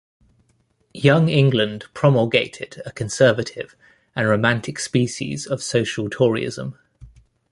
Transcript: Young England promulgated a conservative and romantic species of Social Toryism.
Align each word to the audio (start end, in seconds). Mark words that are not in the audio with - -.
Young 0.95 1.29
England 1.29 1.85
promulgated 1.93 2.81
a 2.87 2.91
conservative 2.91 3.75
and 4.15 4.27
romantic 4.27 4.79
species 4.79 5.45
of 5.45 5.61
Social 5.61 6.09
Toryism. 6.09 6.75